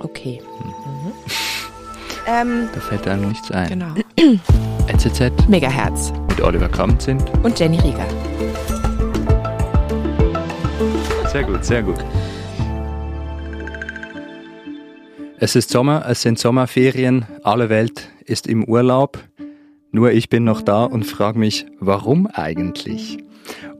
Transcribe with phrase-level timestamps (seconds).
[0.00, 0.40] Okay.
[0.62, 1.12] Mhm.
[2.26, 3.68] Ähm, da fällt einem nichts ein.
[3.68, 3.94] Genau.
[4.88, 5.48] NZZ.
[5.48, 6.12] Megahertz.
[6.28, 7.22] Mit Oliver Kamp sind.
[7.42, 8.06] Und Jenny Rieger.
[11.32, 12.04] Sehr gut, sehr gut.
[15.40, 19.18] Es ist Sommer, es sind Sommerferien, alle Welt ist im Urlaub.
[19.92, 23.18] Nur ich bin noch da und frage mich, warum eigentlich?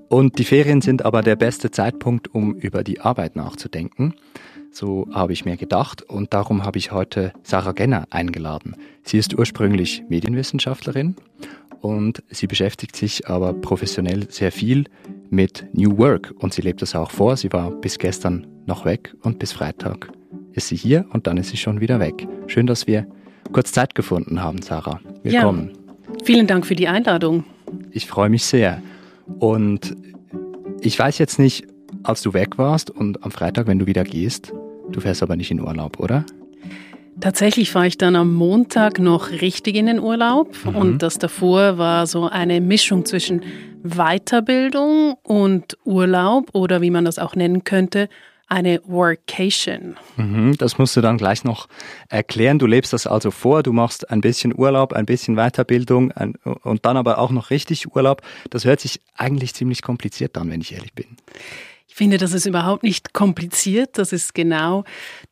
[0.08, 4.14] Und die Ferien sind aber der beste Zeitpunkt, um über die Arbeit nachzudenken.
[4.70, 8.76] So habe ich mir gedacht und darum habe ich heute Sarah Genner eingeladen.
[9.02, 11.16] Sie ist ursprünglich Medienwissenschaftlerin
[11.80, 14.84] und sie beschäftigt sich aber professionell sehr viel
[15.30, 17.36] mit New Work und sie lebt das auch vor.
[17.36, 20.10] Sie war bis gestern noch weg und bis Freitag
[20.52, 22.26] ist sie hier und dann ist sie schon wieder weg.
[22.46, 23.06] Schön, dass wir
[23.52, 25.00] kurz Zeit gefunden haben, Sarah.
[25.22, 25.72] Willkommen.
[25.72, 27.44] Ja, vielen Dank für die Einladung.
[27.90, 28.82] Ich freue mich sehr.
[29.38, 29.96] Und
[30.80, 31.66] ich weiß jetzt nicht,
[32.02, 34.52] als du weg warst und am Freitag, wenn du wieder gehst,
[34.90, 36.24] du fährst aber nicht in Urlaub, oder?
[37.20, 40.76] Tatsächlich fahre ich dann am Montag noch richtig in den Urlaub mhm.
[40.76, 43.42] und das davor war so eine Mischung zwischen
[43.82, 48.08] Weiterbildung und Urlaub oder wie man das auch nennen könnte,
[48.48, 49.96] eine Workation.
[50.16, 51.68] Mhm, das musst du dann gleich noch
[52.08, 52.58] erklären.
[52.58, 56.86] Du lebst das also vor, du machst ein bisschen Urlaub, ein bisschen Weiterbildung ein, und
[56.86, 58.22] dann aber auch noch richtig Urlaub.
[58.50, 61.06] Das hört sich eigentlich ziemlich kompliziert an, wenn ich ehrlich bin.
[61.98, 63.98] Ich finde, das ist überhaupt nicht kompliziert.
[63.98, 64.84] Das ist genau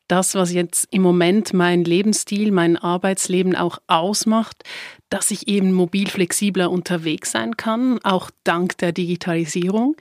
[0.09, 4.65] das, was jetzt im Moment mein Lebensstil, mein Arbeitsleben auch ausmacht,
[5.09, 9.95] dass ich eben mobil flexibler unterwegs sein kann, auch dank der Digitalisierung.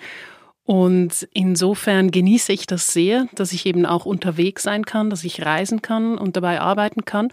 [0.64, 5.46] Und insofern genieße ich das sehr, dass ich eben auch unterwegs sein kann, dass ich
[5.46, 7.28] reisen kann und dabei arbeiten kann.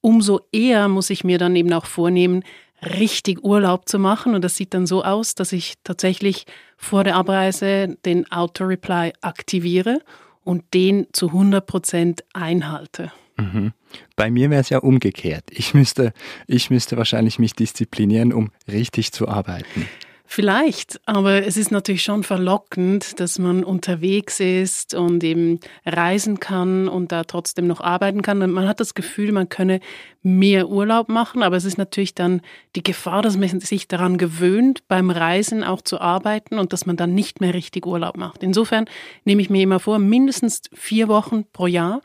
[0.00, 2.44] Umso eher muss ich mir dann eben auch vornehmen,
[2.82, 4.34] richtig Urlaub zu machen.
[4.34, 10.00] Und das sieht dann so aus, dass ich tatsächlich vor der Abreise den Auto-Reply aktiviere
[10.44, 13.12] und den zu 100 Prozent einhalte.
[13.36, 13.72] Mhm.
[14.16, 15.44] Bei mir wäre es ja umgekehrt.
[15.50, 16.12] Ich müsste,
[16.46, 19.88] ich müsste wahrscheinlich mich disziplinieren, um richtig zu arbeiten.
[20.32, 26.86] Vielleicht, aber es ist natürlich schon verlockend, dass man unterwegs ist und eben reisen kann
[26.86, 28.40] und da trotzdem noch arbeiten kann.
[28.40, 29.80] Und man hat das Gefühl, man könne
[30.22, 32.42] mehr Urlaub machen, aber es ist natürlich dann
[32.76, 36.96] die Gefahr, dass man sich daran gewöhnt, beim Reisen auch zu arbeiten und dass man
[36.96, 38.44] dann nicht mehr richtig Urlaub macht.
[38.44, 38.84] Insofern
[39.24, 42.02] nehme ich mir immer vor, mindestens vier Wochen pro Jahr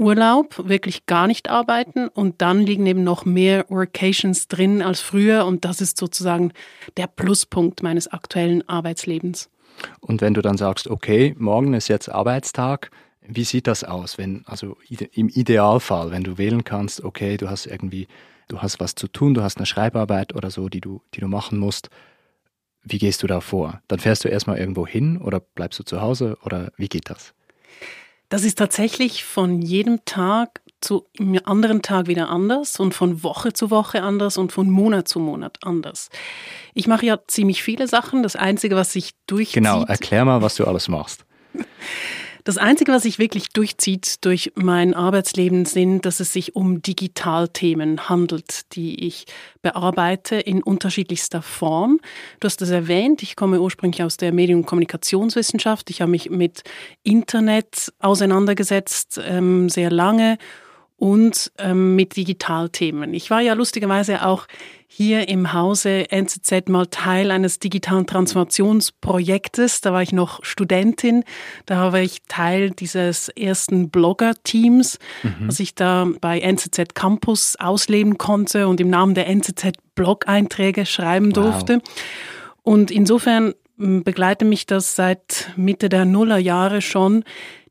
[0.00, 5.44] Urlaub, wirklich gar nicht arbeiten und dann liegen eben noch mehr Workations drin als früher
[5.44, 6.52] und das ist sozusagen
[6.96, 9.50] der Pluspunkt meines aktuellen Arbeitslebens.
[10.00, 12.90] Und wenn du dann sagst, okay, morgen ist jetzt Arbeitstag,
[13.20, 17.66] wie sieht das aus, wenn, also im Idealfall, wenn du wählen kannst, okay, du hast
[17.66, 18.08] irgendwie,
[18.48, 21.28] du hast was zu tun, du hast eine Schreibarbeit oder so, die du, die du
[21.28, 21.90] machen musst,
[22.82, 23.82] wie gehst du da vor?
[23.88, 27.34] Dann fährst du erstmal irgendwo hin oder bleibst du zu Hause oder wie geht das?
[28.30, 33.52] Das ist tatsächlich von jedem Tag zu einem anderen Tag wieder anders und von Woche
[33.52, 36.08] zu Woche anders und von Monat zu Monat anders.
[36.72, 38.22] Ich mache ja ziemlich viele Sachen.
[38.22, 39.54] Das Einzige, was sich durchzieht...
[39.54, 41.26] Genau, erklär mal, was du alles machst.
[42.44, 48.08] Das Einzige, was sich wirklich durchzieht durch mein Arbeitsleben, sind, dass es sich um Digitalthemen
[48.08, 49.26] handelt, die ich
[49.62, 52.00] bearbeite in unterschiedlichster Form.
[52.40, 55.90] Du hast es erwähnt, ich komme ursprünglich aus der Medien- und Kommunikationswissenschaft.
[55.90, 56.62] Ich habe mich mit
[57.02, 60.38] Internet auseinandergesetzt, ähm, sehr lange
[60.96, 63.14] und ähm, mit Digitalthemen.
[63.14, 64.46] Ich war ja lustigerweise auch
[64.92, 69.80] hier im Hause NZZ mal Teil eines digitalen Transformationsprojektes.
[69.82, 71.22] Da war ich noch Studentin.
[71.64, 75.46] Da war ich Teil dieses ersten Blogger-Teams, mhm.
[75.46, 81.32] was ich da bei NZZ Campus ausleben konnte und im Namen der NZZ Blog-Einträge schreiben
[81.32, 81.74] durfte.
[81.76, 81.82] Wow.
[82.64, 87.22] Und insofern begleite mich das seit Mitte der Nullerjahre schon,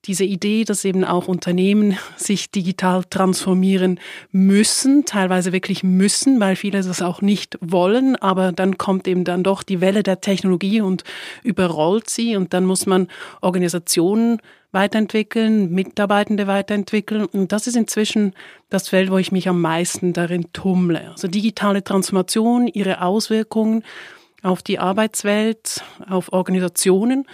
[0.06, 4.00] diese Idee, dass eben auch Unternehmen sich digital transformieren
[4.32, 9.44] müssen, teilweise wirklich müssen, weil viele das auch nicht wollen, aber dann kommt eben dann
[9.44, 11.04] doch die Welle der Technologie und
[11.44, 12.36] überrollt sie.
[12.36, 13.08] Und dann muss man
[13.42, 14.40] Organisationen
[14.72, 17.26] weiterentwickeln, Mitarbeitende weiterentwickeln.
[17.26, 18.34] Und das ist inzwischen
[18.70, 21.12] das Feld, wo ich mich am meisten darin tummle.
[21.12, 23.84] Also digitale Transformation, ihre Auswirkungen
[24.44, 27.26] auf die Arbeitswelt, auf Organisationen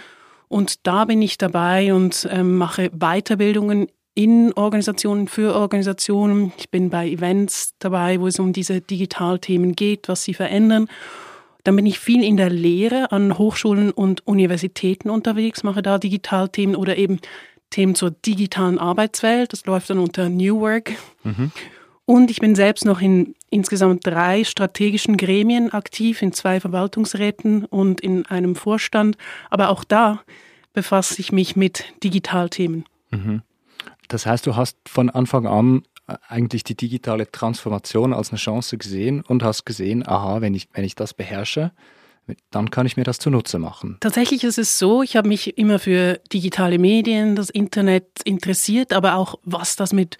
[0.48, 6.52] und da bin ich dabei und ähm, mache Weiterbildungen in Organisationen, für Organisationen.
[6.56, 10.88] Ich bin bei Events dabei, wo es um diese Digitalthemen geht, was sie verändern.
[11.64, 16.76] Dann bin ich viel in der Lehre an Hochschulen und Universitäten unterwegs, mache da Digitalthemen
[16.76, 17.18] oder eben
[17.70, 19.52] Themen zur digitalen Arbeitswelt.
[19.52, 20.92] Das läuft dann unter New Work.
[21.24, 21.50] Mhm.
[22.06, 28.00] Und ich bin selbst noch in insgesamt drei strategischen Gremien aktiv, in zwei Verwaltungsräten und
[28.00, 29.18] in einem Vorstand.
[29.50, 30.22] Aber auch da
[30.72, 32.84] befasse ich mich mit Digitalthemen.
[33.10, 33.42] Mhm.
[34.08, 38.78] Das heißt, du hast von Anfang an äh, eigentlich die digitale Transformation als eine Chance
[38.78, 41.72] gesehen und hast gesehen, aha, wenn ich, wenn ich das beherrsche,
[42.50, 43.96] dann kann ich mir das zunutze machen.
[44.00, 49.16] Tatsächlich ist es so, ich habe mich immer für digitale Medien, das Internet interessiert, aber
[49.16, 50.18] auch was das mit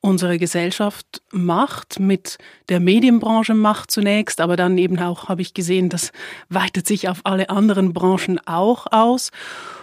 [0.00, 2.38] unserer Gesellschaft macht, mit
[2.68, 6.12] der Medienbranche macht zunächst, aber dann eben auch habe ich gesehen, das
[6.48, 9.30] weitet sich auf alle anderen Branchen auch aus.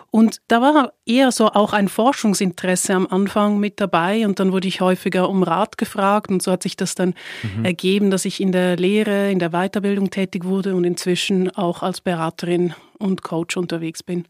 [0.10, 4.68] Und da war eher so auch ein Forschungsinteresse am Anfang mit dabei und dann wurde
[4.68, 7.66] ich häufiger um Rat gefragt und so hat sich das dann mhm.
[7.66, 12.02] ergeben, dass ich in der Lehre, in der Weiterbildung tätig wurde und inzwischen auch als
[12.02, 14.26] Beraterin und Coach unterwegs bin.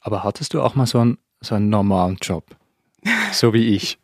[0.00, 2.44] Aber hattest du auch mal so einen, so einen normalen Job?
[3.32, 3.98] So wie ich,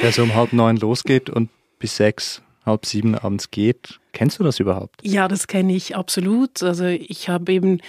[0.00, 3.98] der so um halb neun losgeht und bis sechs, halb sieben abends geht.
[4.12, 5.00] Kennst du das überhaupt?
[5.02, 6.62] Ja, das kenne ich absolut.
[6.62, 7.80] Also ich habe eben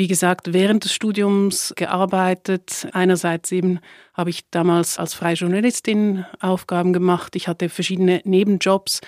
[0.00, 2.88] wie gesagt, während des Studiums gearbeitet.
[2.92, 3.80] Einerseits eben
[4.14, 7.36] habe ich damals als freie Journalistin Aufgaben gemacht.
[7.36, 9.02] Ich hatte verschiedene Nebenjobs,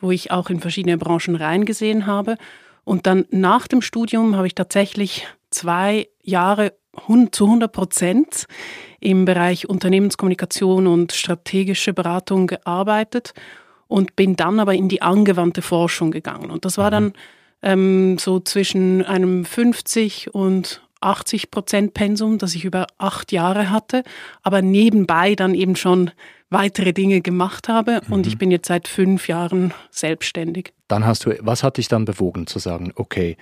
[0.00, 2.38] wo ich auch in verschiedene Branchen reingesehen habe.
[2.84, 6.72] Und dann nach dem Studium habe ich tatsächlich zwei Jahre
[7.32, 8.46] zu 100 Prozent
[9.00, 13.32] im Bereich Unternehmenskommunikation und strategische Beratung gearbeitet
[13.86, 16.50] und bin dann aber in die angewandte Forschung gegangen.
[16.50, 17.12] Und das war dann
[17.62, 24.02] ähm, so zwischen einem 50 und 80 Prozent Pensum, das ich über acht Jahre hatte,
[24.42, 26.10] aber nebenbei dann eben schon
[26.50, 28.12] weitere Dinge gemacht habe mhm.
[28.12, 30.72] und ich bin jetzt seit fünf Jahren selbstständig.
[30.88, 33.36] Dann hast du, was hat dich dann bewogen zu sagen, okay,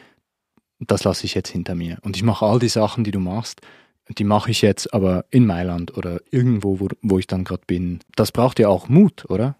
[0.78, 3.60] das lasse ich jetzt hinter mir und ich mache all die Sachen, die du machst,
[4.08, 8.00] die mache ich jetzt aber in Mailand oder irgendwo, wo, wo ich dann gerade bin.
[8.14, 9.56] Das braucht ja auch Mut, oder?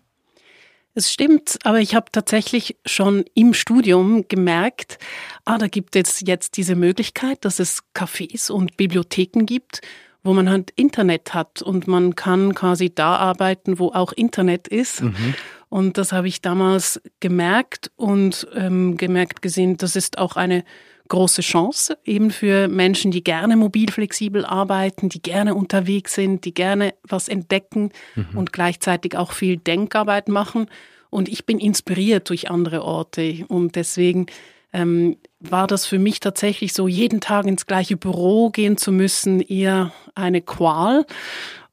[0.95, 4.99] Es stimmt, aber ich habe tatsächlich schon im Studium gemerkt,
[5.45, 9.83] ah, da gibt es jetzt diese Möglichkeit, dass es Cafés und Bibliotheken gibt,
[10.23, 15.03] wo man halt Internet hat und man kann quasi da arbeiten, wo auch Internet ist.
[15.03, 15.35] Mhm.
[15.69, 20.65] Und das habe ich damals gemerkt und ähm, gemerkt gesehen, das ist auch eine
[21.09, 26.55] große Chance eben für Menschen, die gerne mobil flexibel arbeiten, die gerne unterwegs sind, die
[26.55, 28.39] gerne was entdecken mhm.
[28.39, 30.67] und gleichzeitig auch viel Denkarbeit machen.
[31.11, 34.27] Und ich bin inspiriert durch andere Orte und deswegen
[34.73, 39.41] ähm, war das für mich tatsächlich so, jeden Tag ins gleiche Büro gehen zu müssen,
[39.41, 41.07] eher eine Qual.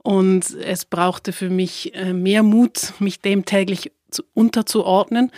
[0.04, 5.32] Und es brauchte für mich äh, mehr Mut, mich dem täglich zu, unterzuordnen.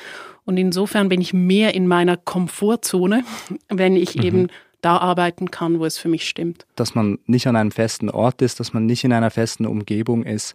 [0.45, 3.23] Und insofern bin ich mehr in meiner Komfortzone,
[3.69, 4.23] wenn ich mhm.
[4.23, 4.47] eben
[4.81, 6.65] da arbeiten kann, wo es für mich stimmt.
[6.75, 10.23] Dass man nicht an einem festen Ort ist, dass man nicht in einer festen Umgebung
[10.23, 10.53] ist,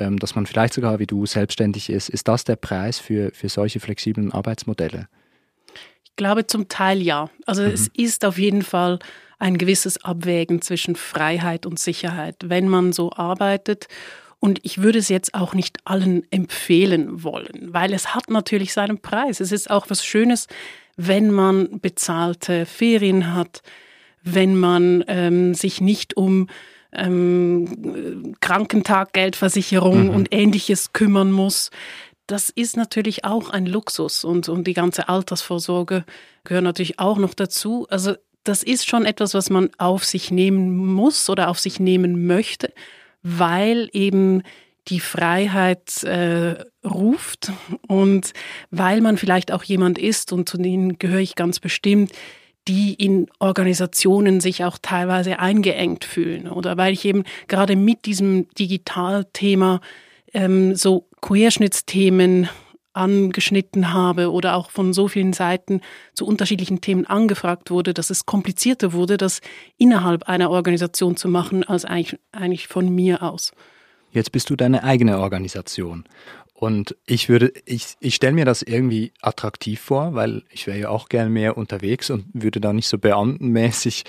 [0.00, 2.08] ähm, dass man vielleicht sogar wie du selbstständig ist.
[2.08, 5.08] Ist das der Preis für, für solche flexiblen Arbeitsmodelle?
[6.04, 7.30] Ich glaube zum Teil ja.
[7.46, 7.68] Also mhm.
[7.68, 8.98] es ist auf jeden Fall
[9.38, 13.86] ein gewisses Abwägen zwischen Freiheit und Sicherheit, wenn man so arbeitet
[14.40, 19.00] und ich würde es jetzt auch nicht allen empfehlen wollen, weil es hat natürlich seinen
[19.00, 19.40] Preis.
[19.40, 20.46] Es ist auch was Schönes,
[20.96, 23.62] wenn man bezahlte Ferien hat,
[24.22, 26.48] wenn man ähm, sich nicht um
[26.92, 30.10] ähm, Krankentaggeldversicherung mhm.
[30.10, 31.70] und ähnliches kümmern muss.
[32.26, 36.04] Das ist natürlich auch ein Luxus und, und die ganze Altersvorsorge
[36.44, 37.86] gehört natürlich auch noch dazu.
[37.90, 38.14] Also
[38.44, 42.72] das ist schon etwas, was man auf sich nehmen muss oder auf sich nehmen möchte
[43.22, 44.42] weil eben
[44.88, 47.52] die Freiheit äh, ruft
[47.86, 48.32] und
[48.70, 52.12] weil man vielleicht auch jemand ist, und zu denen gehöre ich ganz bestimmt,
[52.68, 58.48] die in Organisationen sich auch teilweise eingeengt fühlen oder weil ich eben gerade mit diesem
[58.58, 59.80] Digitalthema
[60.34, 62.48] ähm, so Querschnittsthemen
[62.92, 65.80] angeschnitten habe oder auch von so vielen Seiten
[66.14, 69.40] zu unterschiedlichen Themen angefragt wurde, dass es komplizierter wurde, das
[69.76, 73.52] innerhalb einer Organisation zu machen, als eigentlich, eigentlich von mir aus.
[74.10, 76.04] Jetzt bist du deine eigene Organisation.
[76.58, 80.88] Und ich würde, ich, ich stelle mir das irgendwie attraktiv vor, weil ich wäre ja
[80.88, 84.02] auch gern mehr unterwegs und würde da nicht so beamtenmäßig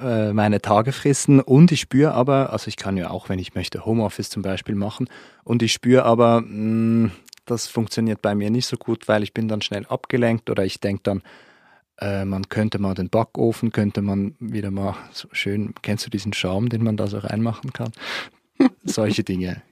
[0.00, 1.40] äh, meine Tage fristen.
[1.40, 4.76] Und ich spüre aber, also ich kann ja auch, wenn ich möchte, Homeoffice zum Beispiel
[4.76, 5.10] machen.
[5.44, 7.12] Und ich spüre aber, mh, mm,
[7.50, 10.80] das funktioniert bei mir nicht so gut, weil ich bin dann schnell abgelenkt oder ich
[10.80, 11.22] denke dann,
[12.00, 16.32] äh, man könnte mal den Backofen, könnte man wieder mal so schön, kennst du diesen
[16.32, 17.92] Schaum, den man da so reinmachen kann?
[18.84, 19.62] Solche Dinge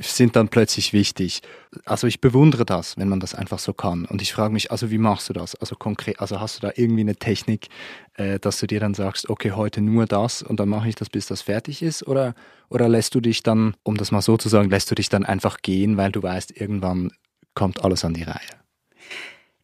[0.00, 1.42] sind dann plötzlich wichtig.
[1.84, 4.04] Also ich bewundere das, wenn man das einfach so kann.
[4.04, 5.54] Und ich frage mich, also wie machst du das?
[5.54, 7.68] Also konkret, also hast du da irgendwie eine Technik,
[8.14, 11.10] äh, dass du dir dann sagst, okay, heute nur das und dann mache ich das,
[11.10, 12.06] bis das fertig ist?
[12.06, 12.34] Oder,
[12.68, 15.24] oder lässt du dich dann, um das mal so zu sagen, lässt du dich dann
[15.24, 17.10] einfach gehen, weil du weißt, irgendwann
[17.54, 18.40] kommt alles an die Reihe?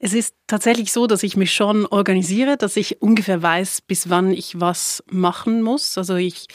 [0.01, 4.33] Es ist tatsächlich so, dass ich mich schon organisiere, dass ich ungefähr weiß, bis wann
[4.33, 5.99] ich was machen muss.
[5.99, 6.47] Also ich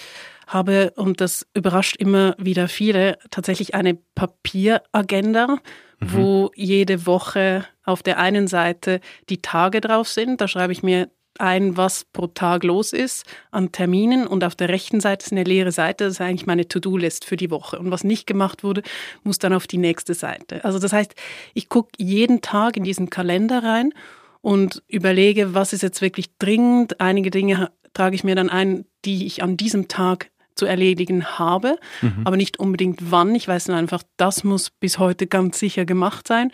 [0.48, 5.58] habe, und das überrascht immer wieder viele, tatsächlich eine Papieragenda, mhm.
[6.00, 10.42] wo jede Woche auf der einen Seite die Tage drauf sind.
[10.42, 11.10] Da schreibe ich mir
[11.40, 15.44] ein, was pro Tag los ist an Terminen und auf der rechten Seite ist eine
[15.44, 17.80] leere Seite, das ist eigentlich meine To-Do-List für die Woche.
[17.80, 18.84] Und was nicht gemacht wurde,
[19.24, 20.64] muss dann auf die nächste Seite.
[20.64, 21.16] Also das heißt,
[21.54, 23.94] ich gucke jeden Tag in diesen Kalender rein
[24.42, 27.00] und überlege, was ist jetzt wirklich dringend.
[27.02, 31.78] Einige Dinge trage ich mir dann ein, die ich an diesem Tag zu erledigen habe,
[32.02, 32.22] mhm.
[32.26, 33.36] aber nicht unbedingt wann.
[33.36, 36.52] Ich weiß dann einfach, das muss bis heute ganz sicher gemacht sein.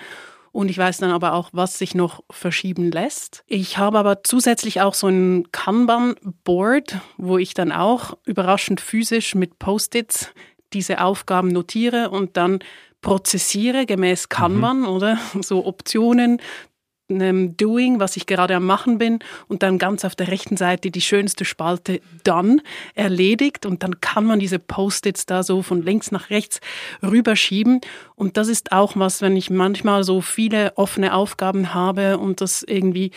[0.52, 3.44] Und ich weiß dann aber auch, was sich noch verschieben lässt.
[3.46, 9.60] Ich habe aber zusätzlich auch so ein Kanban-Board, wo ich dann auch überraschend physisch mit
[9.60, 10.32] Post-its
[10.74, 12.60] diese Aufgaben notiere und dann
[13.02, 14.30] prozessiere gemäß mhm.
[14.30, 14.88] Kanban mhm.
[14.88, 16.42] oder so Optionen,
[17.10, 20.92] einem Doing, was ich gerade am Machen bin und dann ganz auf der rechten Seite
[20.92, 22.62] die schönste Spalte dann
[22.96, 23.66] erledigt.
[23.66, 26.60] Und dann kann man diese Post-its da so von links nach rechts
[27.02, 27.82] rüberschieben.
[28.16, 32.64] Und das ist auch was, wenn ich manchmal so viele offene Aufgaben habe und das
[32.64, 33.12] irgendwie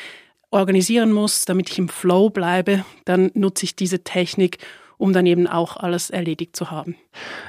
[0.51, 4.59] organisieren muss, damit ich im Flow bleibe, dann nutze ich diese Technik
[5.03, 6.95] um dann eben auch alles erledigt zu haben.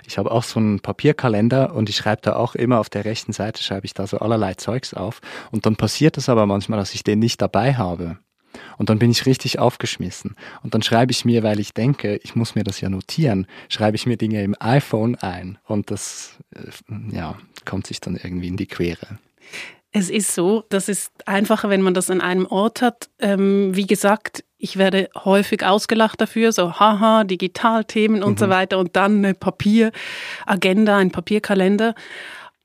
[0.08, 3.32] Ich habe auch so einen Papierkalender und ich schreibe da auch immer auf der rechten
[3.32, 5.22] Seite, schreibe ich da so allerlei Zeugs auf.
[5.52, 8.18] Und dann passiert es aber manchmal, dass ich den nicht dabei habe.
[8.80, 10.36] Und dann bin ich richtig aufgeschmissen.
[10.64, 13.98] Und dann schreibe ich mir, weil ich denke, ich muss mir das ja notieren, schreibe
[13.98, 15.60] ich mir Dinge im iPhone ein.
[15.64, 19.20] Und das, äh, ja, kommt sich dann irgendwie in die Quere.
[19.92, 23.12] Es ist so, das ist einfacher, wenn man das an einem Ort hat.
[23.20, 28.38] Ähm, wie gesagt, ich werde häufig ausgelacht dafür, so haha, Digitalthemen und mhm.
[28.38, 31.96] so weiter und dann eine Papieragenda, ein Papierkalender.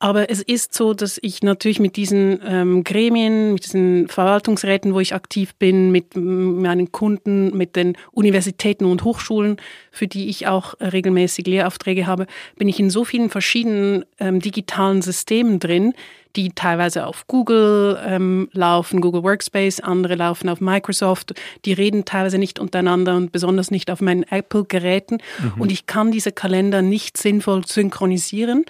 [0.01, 5.01] Aber es ist so, dass ich natürlich mit diesen ähm, Gremien, mit diesen Verwaltungsräten, wo
[5.01, 9.57] ich aktiv bin, mit meinen Kunden, mit den Universitäten und Hochschulen,
[9.91, 12.27] für die ich auch regelmäßig Lehraufträge habe,
[12.57, 15.95] bin ich in so vielen verschiedenen ähm, digitalen Systemen drin,
[16.37, 21.35] die teilweise auf Google ähm, laufen, Google Workspace, andere laufen auf Microsoft.
[21.65, 25.19] Die reden teilweise nicht untereinander und besonders nicht auf meinen Apple-Geräten.
[25.43, 25.61] Mhm.
[25.61, 28.65] Und ich kann diese Kalender nicht sinnvoll synchronisieren.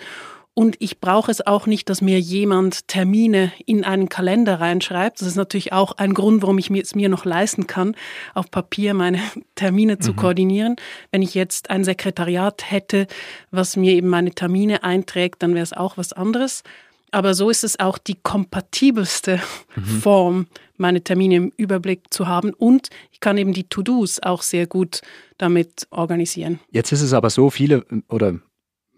[0.58, 5.20] Und ich brauche es auch nicht, dass mir jemand Termine in einen Kalender reinschreibt.
[5.20, 7.94] Das ist natürlich auch ein Grund, warum ich es mir noch leisten kann,
[8.34, 9.20] auf Papier meine
[9.54, 10.16] Termine zu mhm.
[10.16, 10.74] koordinieren.
[11.12, 13.06] Wenn ich jetzt ein Sekretariat hätte,
[13.52, 16.64] was mir eben meine Termine einträgt, dann wäre es auch was anderes.
[17.12, 19.40] Aber so ist es auch die kompatibelste
[19.76, 19.84] mhm.
[20.02, 20.46] Form,
[20.76, 22.52] meine Termine im Überblick zu haben.
[22.52, 25.02] Und ich kann eben die To-Dos auch sehr gut
[25.36, 26.58] damit organisieren.
[26.72, 28.40] Jetzt ist es aber so, viele oder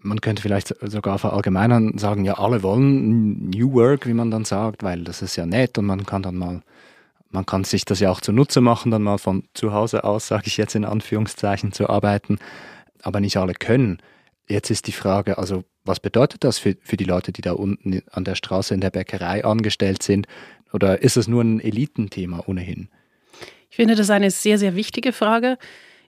[0.03, 4.83] man könnte vielleicht sogar verallgemeinern sagen, ja, alle wollen New Work, wie man dann sagt,
[4.83, 6.61] weil das ist ja nett und man kann dann mal,
[7.29, 10.43] man kann sich das ja auch zunutze machen, dann mal von zu Hause aus, sage
[10.47, 12.39] ich jetzt in Anführungszeichen, zu arbeiten,
[13.01, 13.99] aber nicht alle können.
[14.47, 18.01] Jetzt ist die Frage, also was bedeutet das für, für die Leute, die da unten
[18.11, 20.27] an der Straße in der Bäckerei angestellt sind?
[20.73, 22.89] Oder ist es nur ein Elitenthema ohnehin?
[23.69, 25.57] Ich finde das eine sehr, sehr wichtige Frage.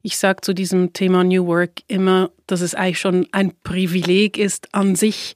[0.05, 4.75] Ich sage zu diesem Thema New Work immer, dass es eigentlich schon ein Privileg ist,
[4.75, 5.33] an sich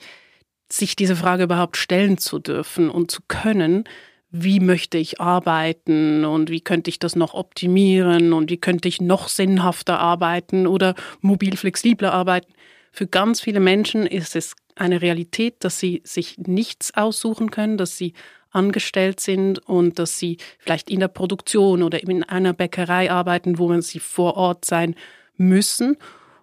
[0.70, 3.86] sich diese Frage überhaupt stellen zu dürfen und zu können.
[4.30, 9.00] Wie möchte ich arbeiten und wie könnte ich das noch optimieren und wie könnte ich
[9.00, 12.52] noch sinnhafter arbeiten oder mobil flexibler arbeiten?
[12.92, 17.96] Für ganz viele Menschen ist es eine Realität, dass sie sich nichts aussuchen können, dass
[17.98, 18.12] sie
[18.52, 23.80] angestellt sind und dass sie vielleicht in der Produktion oder in einer Bäckerei arbeiten, wo
[23.82, 24.96] sie vor Ort sein
[25.36, 25.98] müssen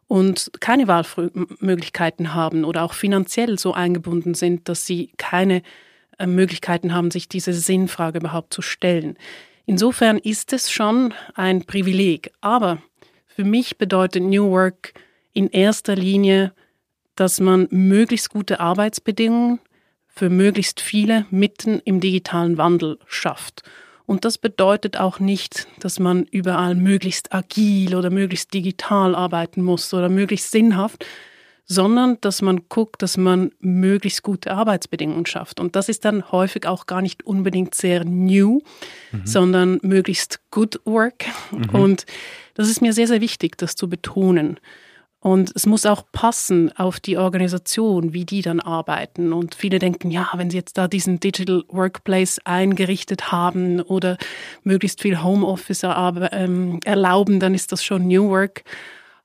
[0.07, 5.63] und keine Wahlmöglichkeiten haben oder auch finanziell so eingebunden sind, dass sie keine
[6.19, 9.17] äh, Möglichkeiten haben, sich diese Sinnfrage überhaupt zu stellen.
[9.67, 12.33] Insofern ist es schon ein Privileg.
[12.41, 12.83] Aber
[13.27, 14.93] für mich bedeutet New Work
[15.33, 16.53] in erster Linie,
[17.17, 19.61] dass man möglichst gute Arbeitsbedingungen
[20.15, 23.63] für möglichst viele mitten im digitalen Wandel schafft.
[24.07, 29.93] Und das bedeutet auch nicht, dass man überall möglichst agil oder möglichst digital arbeiten muss
[29.95, 31.07] oder möglichst sinnhaft,
[31.67, 35.59] sondern dass man guckt, dass man möglichst gute Arbeitsbedingungen schafft.
[35.59, 38.61] Und das ist dann häufig auch gar nicht unbedingt sehr new,
[39.11, 39.27] mhm.
[39.27, 41.25] sondern möglichst good work.
[41.51, 41.71] Mhm.
[41.71, 42.07] Und
[42.53, 44.61] das ist mir sehr, sehr wichtig, das zu betonen.
[45.25, 49.33] Und es muss auch passen auf die Organisation, wie die dann arbeiten.
[49.33, 54.19] Und viele denken, ja, wenn sie jetzt da diesen Digital Workplace eingerichtet haben oder
[54.65, 58.65] möglichst viel Homeoffice ähm, erlauben, dann ist das schon New Work.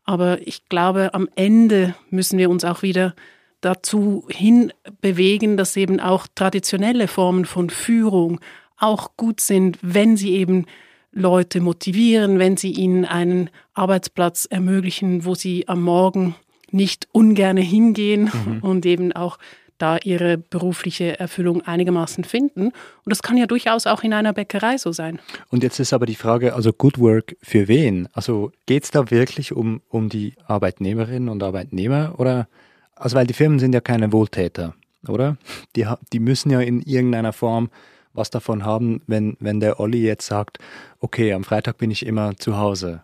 [0.05, 3.13] Aber ich glaube, am Ende müssen wir uns auch wieder
[3.59, 8.39] dazu hin bewegen, dass eben auch traditionelle Formen von Führung
[8.77, 10.65] auch gut sind, wenn sie eben
[11.11, 16.35] Leute motivieren, wenn sie ihnen einen Arbeitsplatz ermöglichen, wo sie am Morgen
[16.71, 18.59] nicht ungerne hingehen mhm.
[18.61, 19.39] und eben auch
[19.79, 22.65] da ihre berufliche Erfüllung einigermaßen finden.
[22.65, 22.73] Und
[23.05, 25.19] das kann ja durchaus auch in einer Bäckerei so sein.
[25.49, 28.07] Und jetzt ist aber die Frage, also Good Work für wen?
[28.11, 32.47] Also geht es da wirklich um, um die Arbeitnehmerinnen und Arbeitnehmer oder,
[32.95, 34.75] also weil die Firmen sind ja keine Wohltäter,
[35.07, 35.37] oder?
[35.75, 37.69] Die, die müssen ja in irgendeiner Form
[38.13, 40.57] was davon haben, wenn, wenn der Olli jetzt sagt,
[40.99, 43.03] okay, am Freitag bin ich immer zu Hause.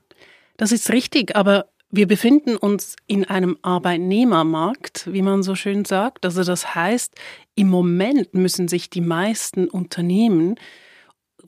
[0.57, 6.25] Das ist richtig, aber wir befinden uns in einem Arbeitnehmermarkt, wie man so schön sagt.
[6.25, 7.13] Also das heißt,
[7.55, 10.55] im Moment müssen sich die meisten Unternehmen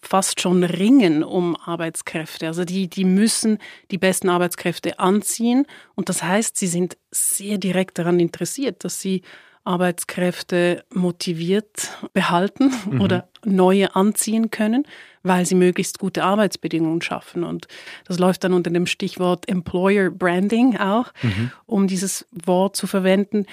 [0.02, 2.48] fast schon ringen um Arbeitskräfte.
[2.48, 3.58] Also die, die müssen
[3.92, 5.66] die besten Arbeitskräfte anziehen.
[5.96, 9.24] Und das heißt, sie sind sehr direkt daran interessiert, dass sie
[9.68, 13.02] Arbeitskräfte motiviert behalten mhm.
[13.02, 14.86] oder neue anziehen können,
[15.24, 17.44] weil sie möglichst gute Arbeitsbedingungen schaffen.
[17.44, 17.68] Und
[18.06, 21.52] das läuft dann unter dem Stichwort Employer Branding auch, mhm.
[21.66, 23.46] um dieses Wort zu verwenden.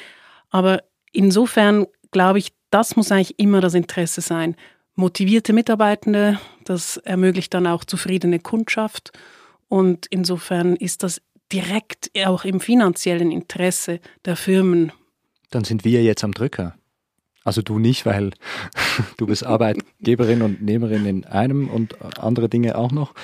[0.51, 4.57] Aber insofern glaube ich, das muss eigentlich immer das Interesse sein.
[4.95, 9.13] Motivierte Mitarbeitende, das ermöglicht dann auch zufriedene Kundschaft.
[9.69, 11.21] Und insofern ist das
[11.53, 14.93] direkt auch im finanziellen Interesse der Firmen
[15.55, 16.75] dann sind wir jetzt am Drücker.
[17.45, 18.31] Also du nicht, weil
[19.19, 23.15] du bist Arbeitgeberin und Nehmerin in einem und andere Dinge auch noch.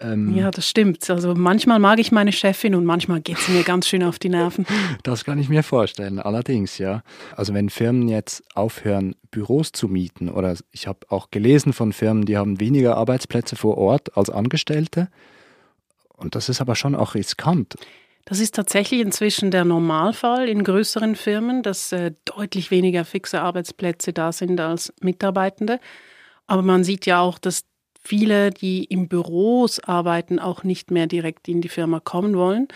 [0.00, 1.08] Ähm, ja, das stimmt.
[1.10, 4.28] Also manchmal mag ich meine Chefin und manchmal geht sie mir ganz schön auf die
[4.28, 4.64] Nerven.
[5.02, 7.02] Das kann ich mir vorstellen, allerdings, ja.
[7.34, 12.26] Also wenn Firmen jetzt aufhören, Büros zu mieten, oder ich habe auch gelesen von Firmen,
[12.26, 15.08] die haben weniger Arbeitsplätze vor Ort als Angestellte.
[16.16, 17.76] Und das ist aber schon auch riskant.
[18.28, 24.12] Das ist tatsächlich inzwischen der Normalfall in größeren Firmen, dass äh, deutlich weniger fixe Arbeitsplätze
[24.12, 25.80] da sind als Mitarbeitende.
[26.46, 27.64] Aber man sieht ja auch, dass
[28.04, 32.68] viele, die im Büros arbeiten, auch nicht mehr direkt in die Firma kommen wollen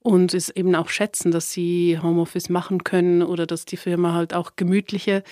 [0.00, 4.32] und es eben auch schätzen, dass sie Homeoffice machen können oder dass die Firma halt
[4.32, 5.22] auch gemütliche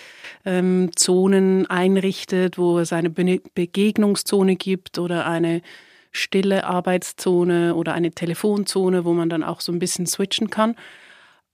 [0.44, 5.62] ähm, Zonen einrichtet, wo es eine Be Begegnungszone gibt oder eine
[6.12, 10.76] stille Arbeitszone oder eine Telefonzone, wo man dann auch so ein bisschen switchen kann.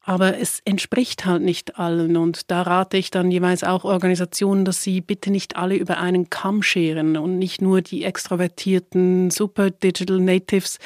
[0.09, 4.83] Aber es entspricht halt nicht allen und da rate ich dann jeweils auch Organisationen, dass
[4.83, 10.19] sie bitte nicht alle über einen Kamm scheren und nicht nur die extrovertierten Super Digital
[10.19, 10.79] Natives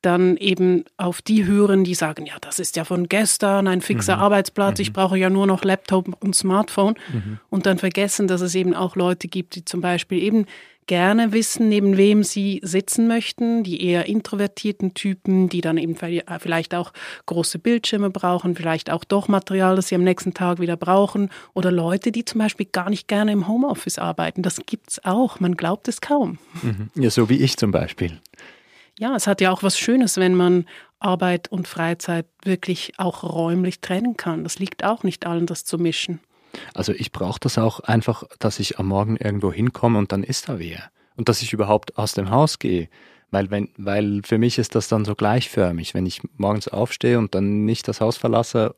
[0.00, 4.16] dann eben auf die hören, die sagen, ja, das ist ja von gestern ein fixer
[4.16, 4.22] mhm.
[4.22, 4.82] Arbeitsplatz, mhm.
[4.82, 7.40] ich brauche ja nur noch Laptop und Smartphone mhm.
[7.50, 10.46] und dann vergessen, dass es eben auch Leute gibt, die zum Beispiel eben
[10.86, 16.74] gerne wissen, neben wem sie sitzen möchten, die eher introvertierten Typen, die dann eben vielleicht
[16.74, 16.92] auch
[17.26, 21.70] große Bildschirme brauchen, vielleicht auch doch Material, das sie am nächsten Tag wieder brauchen oder
[21.70, 24.42] Leute, die zum Beispiel gar nicht gerne im Homeoffice arbeiten.
[24.42, 26.38] Das gibt's auch, man glaubt es kaum.
[26.62, 26.90] Mhm.
[26.94, 28.20] Ja, so wie ich zum Beispiel.
[28.98, 30.66] Ja, es hat ja auch was Schönes, wenn man
[30.98, 34.44] Arbeit und Freizeit wirklich auch räumlich trennen kann.
[34.44, 36.20] Das liegt auch nicht allen, das zu mischen.
[36.74, 40.48] Also ich brauche das auch einfach, dass ich am Morgen irgendwo hinkomme und dann ist
[40.48, 40.90] da wer.
[41.16, 42.88] Und dass ich überhaupt aus dem Haus gehe.
[43.30, 45.94] Weil, wenn, weil für mich ist das dann so gleichförmig.
[45.94, 48.74] Wenn ich morgens aufstehe und dann nicht das Haus verlasse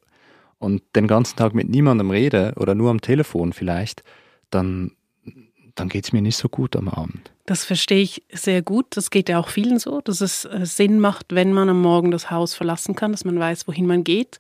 [0.59, 4.05] und den ganzen Tag mit niemandem rede oder nur am Telefon vielleicht,
[4.51, 4.93] dann,
[5.75, 7.33] dann geht es mir nicht so gut am Abend.
[7.47, 8.87] Das verstehe ich sehr gut.
[8.91, 12.11] Das geht ja auch vielen so, dass es äh, Sinn macht, wenn man am Morgen
[12.11, 14.39] das Haus verlassen kann, dass man weiß, wohin man geht.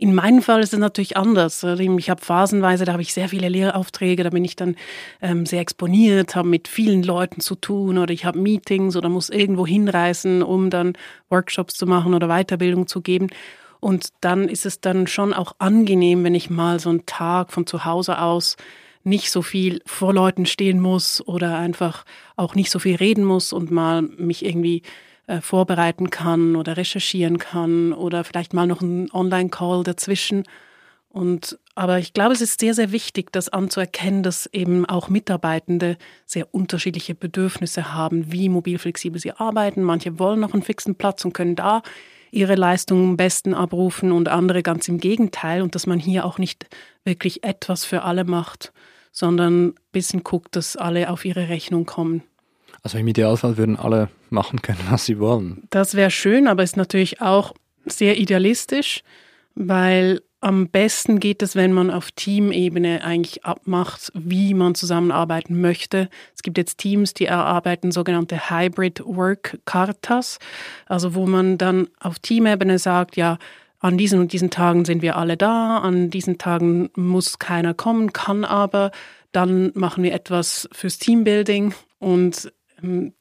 [0.00, 1.64] In meinem Fall ist es natürlich anders.
[1.64, 4.76] Ich habe phasenweise, da habe ich sehr viele Lehraufträge, da bin ich dann
[5.20, 9.28] ähm, sehr exponiert, habe mit vielen Leuten zu tun oder ich habe Meetings oder muss
[9.28, 10.92] irgendwo hinreisen, um dann
[11.30, 13.26] Workshops zu machen oder Weiterbildung zu geben.
[13.80, 17.66] Und dann ist es dann schon auch angenehm, wenn ich mal so einen Tag von
[17.66, 18.56] zu Hause aus
[19.02, 22.04] nicht so viel vor Leuten stehen muss oder einfach
[22.36, 24.82] auch nicht so viel reden muss und mal mich irgendwie
[25.28, 30.44] äh, vorbereiten kann oder recherchieren kann oder vielleicht mal noch einen Online-Call dazwischen.
[31.10, 35.98] Und, aber ich glaube, es ist sehr, sehr wichtig, das anzuerkennen, dass eben auch Mitarbeitende
[36.24, 39.82] sehr unterschiedliche Bedürfnisse haben, wie mobil flexibel sie arbeiten.
[39.82, 41.82] Manche wollen noch einen fixen Platz und können da
[42.30, 45.60] ihre Leistungen am besten abrufen und andere ganz im Gegenteil.
[45.60, 46.66] Und dass man hier auch nicht
[47.04, 48.72] wirklich etwas für alle macht,
[49.12, 52.22] sondern ein bisschen guckt, dass alle auf ihre Rechnung kommen.
[52.82, 55.62] Also im Idealfall würden alle machen können, was sie wollen.
[55.70, 57.54] Das wäre schön, aber ist natürlich auch
[57.86, 59.02] sehr idealistisch,
[59.54, 66.08] weil am besten geht es, wenn man auf Teamebene eigentlich abmacht, wie man zusammenarbeiten möchte.
[66.34, 70.38] Es gibt jetzt Teams, die erarbeiten sogenannte Hybrid Work Cartas,
[70.86, 73.38] also wo man dann auf Teamebene sagt, ja,
[73.80, 78.12] an diesen und diesen Tagen sind wir alle da, an diesen Tagen muss keiner kommen,
[78.12, 78.90] kann aber,
[79.32, 82.52] dann machen wir etwas fürs Teambuilding und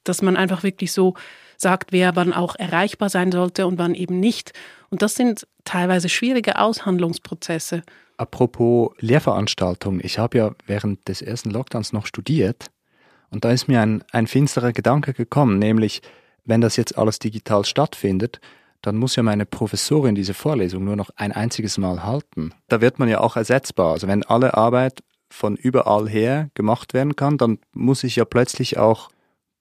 [0.03, 1.15] dass man einfach wirklich so
[1.57, 4.53] sagt, wer wann auch erreichbar sein sollte und wann eben nicht.
[4.89, 7.83] Und das sind teilweise schwierige Aushandlungsprozesse.
[8.17, 12.67] Apropos Lehrveranstaltungen, ich habe ja während des ersten Lockdowns noch studiert
[13.29, 16.01] und da ist mir ein, ein finsterer Gedanke gekommen, nämlich
[16.45, 18.39] wenn das jetzt alles digital stattfindet,
[18.81, 22.53] dann muss ja meine Professorin diese Vorlesung nur noch ein einziges Mal halten.
[22.69, 23.93] Da wird man ja auch ersetzbar.
[23.93, 28.77] Also wenn alle Arbeit von überall her gemacht werden kann, dann muss ich ja plötzlich
[28.77, 29.09] auch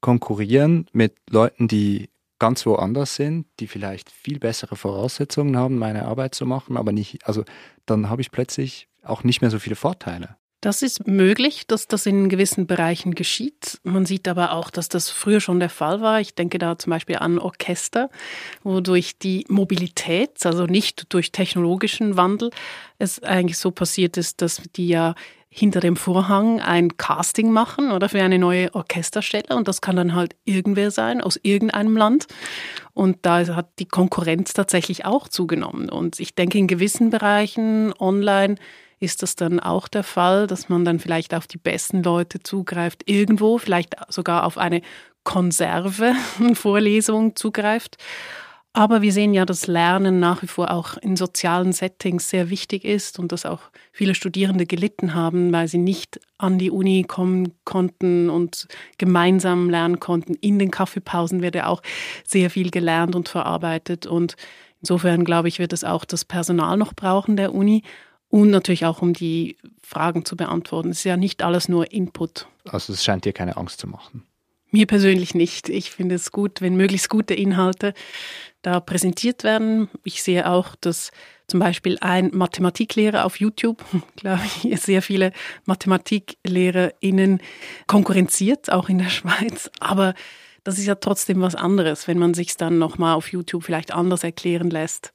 [0.00, 6.34] konkurrieren mit Leuten, die ganz woanders sind, die vielleicht viel bessere Voraussetzungen haben, meine Arbeit
[6.34, 7.44] zu machen, aber nicht, also
[7.86, 10.36] dann habe ich plötzlich auch nicht mehr so viele Vorteile.
[10.62, 13.78] Das ist möglich, dass das in gewissen Bereichen geschieht.
[13.84, 16.20] Man sieht aber auch, dass das früher schon der Fall war.
[16.20, 18.10] Ich denke da zum Beispiel an Orchester,
[18.64, 22.50] wo durch die Mobilität, also nicht durch technologischen Wandel,
[22.98, 25.14] es eigentlich so passiert ist, dass die ja
[25.58, 29.56] hinter dem Vorhang ein Casting machen oder für eine neue Orchesterstelle.
[29.56, 32.26] Und das kann dann halt irgendwer sein aus irgendeinem Land.
[32.92, 35.88] Und da hat die Konkurrenz tatsächlich auch zugenommen.
[35.88, 38.56] Und ich denke in gewissen Bereichen online
[39.00, 43.02] ist das dann auch der Fall, dass man dann vielleicht auf die besten Leute zugreift,
[43.06, 44.82] irgendwo, vielleicht sogar auf eine
[45.24, 46.14] Konserve,
[46.54, 47.96] Vorlesung zugreift.
[48.76, 52.84] Aber wir sehen ja, dass Lernen nach wie vor auch in sozialen Settings sehr wichtig
[52.84, 57.54] ist und dass auch viele Studierende gelitten haben, weil sie nicht an die Uni kommen
[57.64, 60.34] konnten und gemeinsam lernen konnten.
[60.34, 61.80] In den Kaffeepausen wird ja auch
[62.26, 64.04] sehr viel gelernt und verarbeitet.
[64.04, 64.36] Und
[64.82, 67.82] insofern, glaube ich, wird es auch das Personal noch brauchen der Uni.
[68.28, 70.90] Und natürlich auch, um die Fragen zu beantworten.
[70.90, 72.46] Es ist ja nicht alles nur Input.
[72.66, 74.26] Also es scheint dir keine Angst zu machen.
[74.70, 75.70] Mir persönlich nicht.
[75.70, 77.94] Ich finde es gut, wenn möglichst gute Inhalte
[78.66, 79.88] da präsentiert werden.
[80.02, 81.12] Ich sehe auch, dass
[81.46, 83.84] zum Beispiel ein Mathematiklehrer auf YouTube,
[84.16, 85.30] glaube ich, sehr viele
[85.66, 87.40] MathematiklehrerInnen
[87.86, 89.70] konkurrenziert, auch in der Schweiz.
[89.78, 90.14] Aber
[90.64, 94.24] das ist ja trotzdem was anderes, wenn man sich dann nochmal auf YouTube vielleicht anders
[94.24, 95.12] erklären lässt.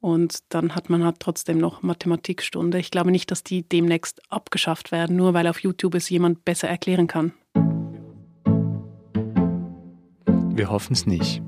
[0.00, 2.78] Und dann hat man halt trotzdem noch Mathematikstunde.
[2.78, 6.68] Ich glaube nicht, dass die demnächst abgeschafft werden, nur weil auf YouTube es jemand besser
[6.68, 7.32] erklären kann.
[10.52, 11.40] Wir hoffen es nicht.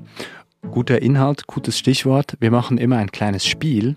[0.71, 2.35] Guter Inhalt, gutes Stichwort.
[2.39, 3.95] Wir machen immer ein kleines Spiel.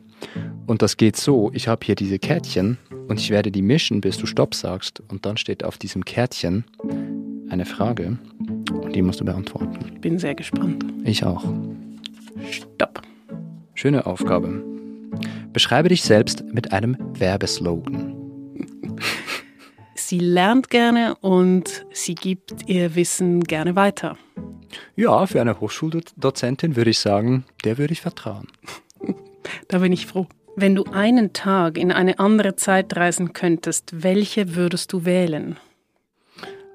[0.67, 4.19] Und das geht so, ich habe hier diese Kärtchen und ich werde die mischen, bis
[4.19, 5.03] du Stopp sagst.
[5.09, 6.65] Und dann steht auf diesem Kärtchen
[7.49, 8.19] eine Frage
[8.71, 9.79] und die musst du beantworten.
[9.95, 10.85] Ich bin sehr gespannt.
[11.05, 11.45] Ich auch.
[12.51, 13.03] Stopp.
[13.75, 14.63] Schöne Aufgabe.
[15.53, 18.15] Beschreibe dich selbst mit einem Werbeslogan.
[19.95, 24.17] Sie lernt gerne und sie gibt ihr Wissen gerne weiter.
[24.95, 28.49] Ja, für eine Hochschuldozentin würde ich sagen, der würde ich vertrauen.
[29.69, 30.27] da bin ich froh.
[30.57, 35.59] Wenn du einen Tag in eine andere Zeit reisen könntest, welche würdest du wählen?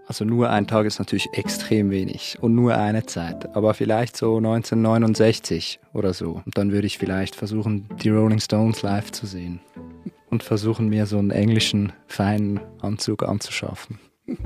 [0.08, 4.38] Also nur ein Tag ist natürlich extrem wenig und nur eine Zeit, aber vielleicht so
[4.38, 6.42] 1969 oder so.
[6.46, 9.62] Und dann würde ich vielleicht versuchen, die Rolling Stones live zu sehen
[10.30, 14.00] und versuchen, mir so einen englischen feinen Anzug anzuschaffen.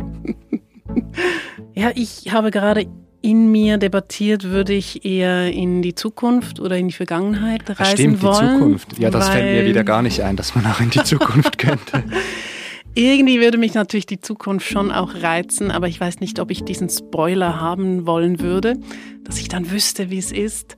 [1.73, 2.87] Ja, ich habe gerade
[3.25, 8.21] in mir debattiert, würde ich eher in die Zukunft oder in die Vergangenheit reisen Stimmt,
[8.21, 8.35] wollen.
[8.35, 8.99] Stimmt, die Zukunft.
[8.99, 12.03] Ja, das fällt mir wieder gar nicht ein, dass man auch in die Zukunft könnte.
[12.97, 16.63] Irgendwie würde mich natürlich die Zukunft schon auch reizen, aber ich weiß nicht, ob ich
[16.63, 18.77] diesen Spoiler haben wollen würde,
[19.25, 20.77] dass ich dann wüsste, wie es ist.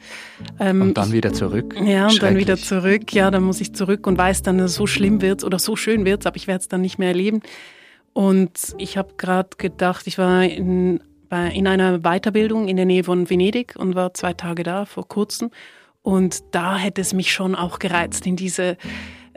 [0.59, 1.75] Ähm, und dann wieder zurück.
[1.85, 3.13] Ja, und dann wieder zurück.
[3.13, 5.75] Ja, dann muss ich zurück und weiß dann, dass es so schlimm wird oder so
[5.75, 7.41] schön wird, aber ich werde es dann nicht mehr erleben.
[8.13, 13.29] Und ich habe gerade gedacht, ich war in, in einer Weiterbildung in der Nähe von
[13.29, 15.51] Venedig und war zwei Tage da vor kurzem.
[16.01, 18.77] Und da hätte es mich schon auch gereizt, in diese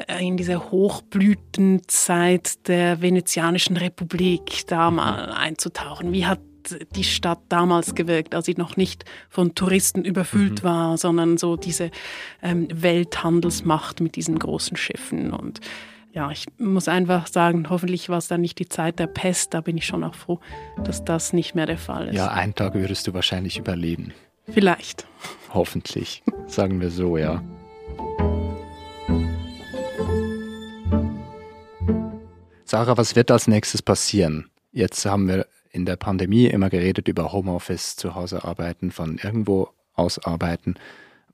[0.06, 6.12] äh, in diese Hochblütenzeit der Venezianischen Republik da mal einzutauchen.
[6.12, 6.40] Wie hat
[6.94, 10.66] die Stadt damals gewirkt, als sie noch nicht von Touristen überfüllt mhm.
[10.66, 11.90] war, sondern so diese
[12.42, 15.32] ähm, Welthandelsmacht mit diesen großen Schiffen.
[15.32, 15.60] Und
[16.12, 19.54] ja, ich muss einfach sagen, hoffentlich war es dann nicht die Zeit der Pest.
[19.54, 20.40] Da bin ich schon auch froh,
[20.82, 22.16] dass das nicht mehr der Fall ist.
[22.16, 24.12] Ja, einen Tag würdest du wahrscheinlich überleben.
[24.48, 25.06] Vielleicht.
[25.54, 27.42] Hoffentlich, sagen wir so, ja.
[32.64, 34.50] Sarah, was wird als nächstes passieren?
[34.72, 39.70] Jetzt haben wir in der Pandemie immer geredet über Homeoffice, zu Hause arbeiten, von irgendwo
[39.94, 40.74] aus arbeiten.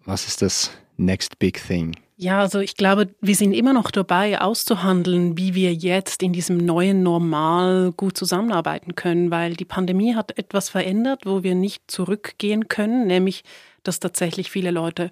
[0.04, 1.94] Was ist das next big thing?
[2.18, 6.56] Ja, also ich glaube, wir sind immer noch dabei, auszuhandeln, wie wir jetzt in diesem
[6.56, 12.68] neuen Normal gut zusammenarbeiten können, weil die Pandemie hat etwas verändert, wo wir nicht zurückgehen
[12.68, 13.44] können, nämlich
[13.82, 15.10] dass tatsächlich viele Leute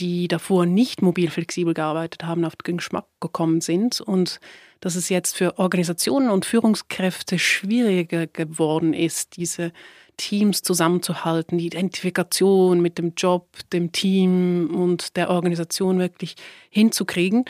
[0.00, 4.40] die davor nicht mobil flexibel gearbeitet haben, auf den Geschmack gekommen sind und
[4.80, 9.72] dass es jetzt für Organisationen und Führungskräfte schwieriger geworden ist, diese
[10.20, 16.36] Teams zusammenzuhalten, die Identifikation mit dem Job, dem Team und der Organisation wirklich
[16.68, 17.46] hinzukriegen.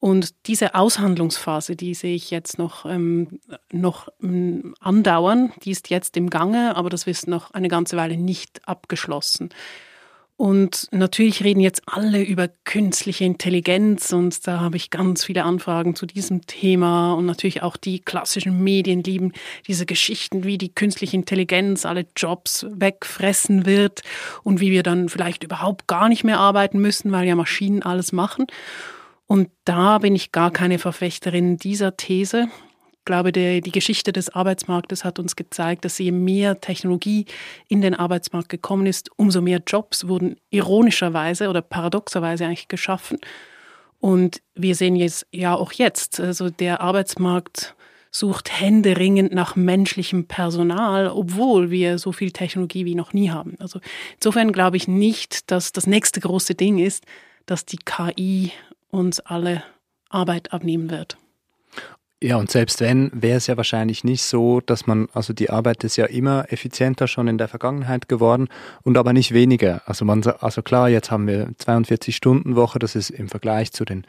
[0.00, 3.40] Und diese Aushandlungsphase, die sehe ich jetzt noch, ähm,
[3.72, 8.18] noch ähm, andauern, die ist jetzt im Gange, aber das ist noch eine ganze Weile
[8.18, 9.48] nicht abgeschlossen.
[10.40, 15.94] Und natürlich reden jetzt alle über künstliche Intelligenz und da habe ich ganz viele Anfragen
[15.94, 19.34] zu diesem Thema und natürlich auch die klassischen Medien lieben
[19.66, 24.00] diese Geschichten, wie die künstliche Intelligenz alle Jobs wegfressen wird
[24.42, 28.12] und wie wir dann vielleicht überhaupt gar nicht mehr arbeiten müssen, weil ja Maschinen alles
[28.12, 28.46] machen.
[29.26, 32.48] Und da bin ich gar keine Verfechterin dieser These.
[33.04, 37.26] Glaube, der, die Geschichte des Arbeitsmarktes hat uns gezeigt, dass je mehr Technologie
[37.68, 43.18] in den Arbeitsmarkt gekommen ist, umso mehr Jobs wurden ironischerweise oder paradoxerweise eigentlich geschaffen.
[43.98, 47.74] Und wir sehen jetzt ja auch jetzt, also der Arbeitsmarkt
[48.10, 53.56] sucht händeringend nach menschlichem Personal, obwohl wir so viel Technologie wie noch nie haben.
[53.60, 53.80] Also
[54.16, 57.04] insofern glaube ich nicht, dass das nächste große Ding ist,
[57.46, 58.52] dass die KI
[58.90, 59.62] uns alle
[60.08, 61.16] Arbeit abnehmen wird.
[62.22, 65.84] Ja, und selbst wenn, wäre es ja wahrscheinlich nicht so, dass man, also die Arbeit
[65.84, 68.48] ist ja immer effizienter schon in der Vergangenheit geworden
[68.82, 69.80] und aber nicht weniger.
[69.86, 73.86] Also man, also klar, jetzt haben wir 42 Stunden Woche, das ist im Vergleich zu
[73.86, 74.06] den,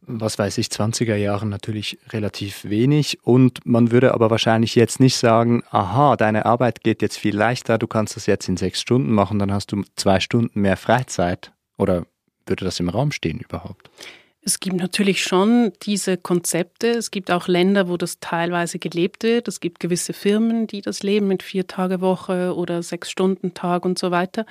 [0.00, 5.16] was weiß ich, 20er Jahren natürlich relativ wenig und man würde aber wahrscheinlich jetzt nicht
[5.16, 9.12] sagen, aha, deine Arbeit geht jetzt viel leichter, du kannst das jetzt in sechs Stunden
[9.12, 12.04] machen, dann hast du zwei Stunden mehr Freizeit oder
[12.46, 13.90] würde das im Raum stehen überhaupt?
[14.46, 16.90] Es gibt natürlich schon diese Konzepte.
[16.90, 19.48] Es gibt auch Länder, wo das teilweise gelebt wird.
[19.48, 23.84] Es gibt gewisse Firmen, die das leben mit vier Tage Woche oder sechs Stunden Tag
[23.84, 24.46] und so weiter.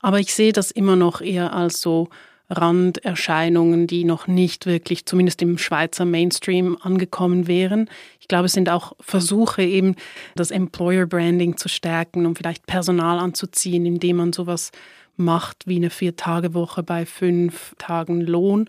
[0.00, 2.08] Aber ich sehe das immer noch eher als so
[2.50, 7.88] Randerscheinungen, die noch nicht wirklich, zumindest im Schweizer Mainstream, angekommen wären.
[8.18, 9.94] Ich glaube, es sind auch Versuche, eben
[10.34, 14.72] das Employer Branding zu stärken, um vielleicht Personal anzuziehen, indem man sowas
[15.16, 18.68] macht wie eine Vier-Tage-Woche bei fünf Tagen Lohn.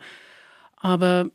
[0.87, 1.29] Aber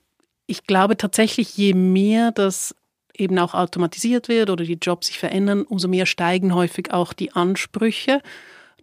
[0.46, 2.74] ich glaube tatsächlich, je mehr das
[3.14, 7.32] eben auch automatisiert wird oder die Jobs sich verändern, umso mehr steigen häufig auch die
[7.32, 8.22] Ansprüche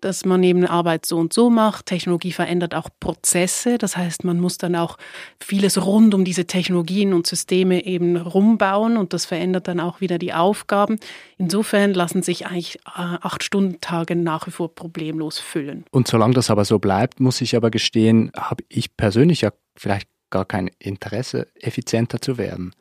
[0.02, 1.86] dass man eben Arbeit so und so macht.
[1.86, 3.78] Technologie verändert auch Prozesse.
[3.78, 4.98] Das heißt, man muss dann auch
[5.40, 10.18] vieles rund um diese Technologien und Systeme eben rumbauen und das verändert dann auch wieder
[10.18, 11.00] die Aufgaben.
[11.38, 15.86] Insofern lassen sich eigentlich äh, acht Stunden Tage nach wie vor problemlos füllen.
[15.92, 20.08] Und solange das aber so bleibt, muss ich aber gestehen, habe ich persönlich ja vielleicht
[20.30, 22.74] gar kein Interesse, effizienter zu werden.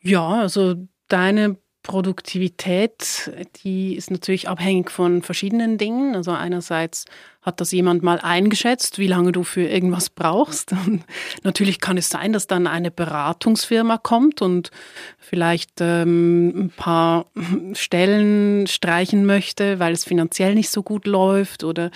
[0.00, 1.56] Ja, also deine
[1.88, 3.32] Produktivität,
[3.64, 6.14] die ist natürlich abhängig von verschiedenen Dingen.
[6.14, 7.06] Also einerseits
[7.40, 10.72] hat das jemand mal eingeschätzt, wie lange du für irgendwas brauchst.
[10.86, 11.04] Und
[11.44, 14.70] natürlich kann es sein, dass dann eine Beratungsfirma kommt und
[15.18, 17.24] vielleicht ähm, ein paar
[17.72, 21.86] Stellen streichen möchte, weil es finanziell nicht so gut läuft oder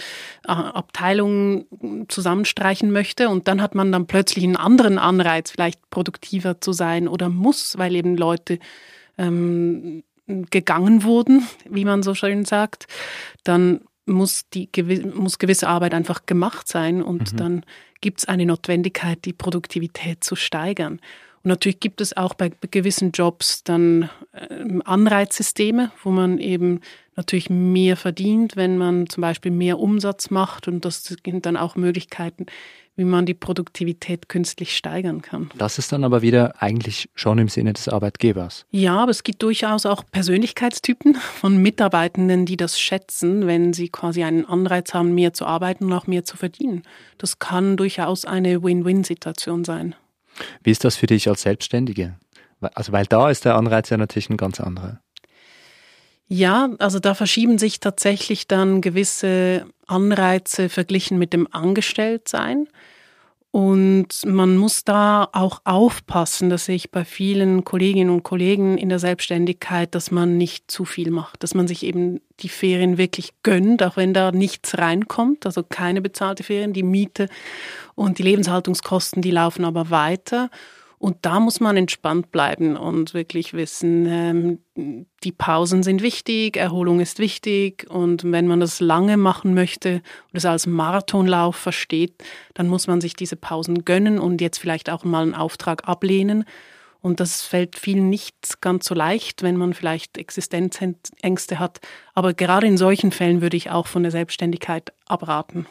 [0.49, 1.67] äh, Abteilungen
[2.09, 3.29] zusammenstreichen möchte.
[3.29, 7.77] Und dann hat man dann plötzlich einen anderen Anreiz, vielleicht produktiver zu sein oder muss,
[7.77, 8.59] weil eben Leute
[9.19, 12.87] ähm, gegangen wurden, wie man so schön sagt,
[13.45, 14.69] dann muss, die,
[15.15, 17.37] muss gewisse Arbeit einfach gemacht sein und mhm.
[17.37, 17.65] dann
[18.01, 21.01] gibt es eine Notwendigkeit, die Produktivität zu steigern.
[21.45, 26.81] Und natürlich gibt es auch bei gewissen Jobs dann äh, Anreizsysteme, wo man eben
[27.17, 30.69] natürlich mehr verdient, wenn man zum Beispiel mehr Umsatz macht.
[30.69, 32.47] Und das sind dann auch Möglichkeiten,
[32.97, 35.51] wie man die Produktivität künstlich steigern kann.
[35.57, 38.67] Das ist dann aber wieder eigentlich schon im Sinne des Arbeitgebers.
[38.71, 44.23] Ja, aber es gibt durchaus auch Persönlichkeitstypen von Mitarbeitenden, die das schätzen, wenn sie quasi
[44.25, 46.83] einen Anreiz haben, mehr zu arbeiten und auch mehr zu verdienen.
[47.19, 49.95] Das kann durchaus eine Win-Win-Situation sein.
[50.63, 52.17] Wie ist das für dich als Selbstständige?
[52.61, 55.01] Also weil da ist der Anreiz ja natürlich ein ganz anderer.
[56.35, 62.69] Ja, also da verschieben sich tatsächlich dann gewisse Anreize verglichen mit dem Angestelltsein.
[63.51, 68.99] Und man muss da auch aufpassen, dass ich bei vielen Kolleginnen und Kollegen in der
[68.99, 73.83] Selbstständigkeit, dass man nicht zu viel macht, dass man sich eben die Ferien wirklich gönnt,
[73.83, 77.29] auch wenn da nichts reinkommt, also keine bezahlte Ferien, die Miete
[77.95, 80.49] und die Lebenshaltungskosten, die laufen aber weiter.
[81.03, 87.01] Und da muss man entspannt bleiben und wirklich wissen, ähm, die Pausen sind wichtig, Erholung
[87.01, 87.91] ist wichtig.
[87.91, 92.23] Und wenn man das lange machen möchte und es als Marathonlauf versteht,
[92.55, 96.45] dann muss man sich diese Pausen gönnen und jetzt vielleicht auch mal einen Auftrag ablehnen.
[97.01, 101.81] Und das fällt vielen nicht ganz so leicht, wenn man vielleicht Existenzängste hat.
[102.15, 105.67] Aber gerade in solchen Fällen würde ich auch von der Selbstständigkeit abraten.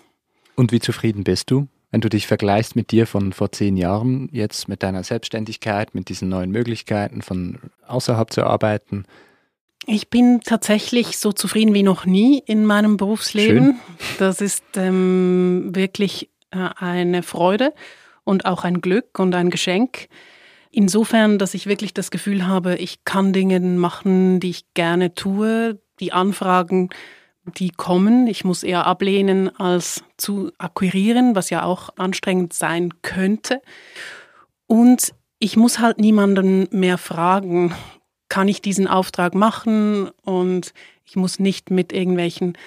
[0.56, 1.70] Und wie zufrieden bist du?
[1.92, 6.10] Wenn du dich vergleichst mit dir von vor zehn Jahren, jetzt mit deiner Selbstständigkeit, mit
[6.10, 9.06] diesen neuen Möglichkeiten von außerhalb zu arbeiten?
[9.86, 13.80] Ich bin tatsächlich so zufrieden wie noch nie in meinem Berufsleben.
[13.98, 14.18] Schön.
[14.20, 17.74] Das ist ähm, wirklich äh, eine Freude
[18.24, 20.08] und auch ein Glück und ein Geschenk.
[20.70, 25.80] Insofern, dass ich wirklich das Gefühl habe, ich kann Dinge machen, die ich gerne tue.
[26.00, 26.90] Die Anfragen,
[27.46, 33.62] die kommen, ich muss eher ablehnen als zu akquirieren, was ja auch anstrengend sein könnte.
[34.68, 37.74] Und ich muss halt niemanden mehr fragen,
[38.30, 40.10] kann ich diesen Auftrag machen?
[40.24, 40.74] Und
[41.04, 42.58] ich muss nicht mit irgendwelchen